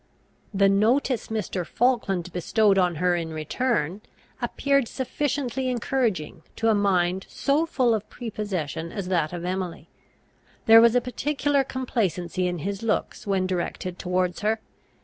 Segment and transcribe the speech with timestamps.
[0.51, 1.63] The notice Mr.
[1.63, 4.01] Falkland bestowed on her in return,
[4.41, 9.89] appeared sufficiently encouraging to a mind so full of prepossession as that of Emily.
[10.65, 14.59] There was a particular complacency in his looks when directed towards her.